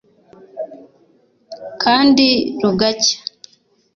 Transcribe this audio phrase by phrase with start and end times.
[1.83, 2.27] kandi
[2.61, 3.17] rugacya